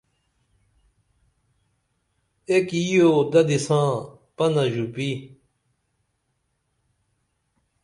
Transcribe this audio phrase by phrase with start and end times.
[2.51, 3.89] ایک یی یو ددی ساں
[4.35, 5.09] پنہ ژوپی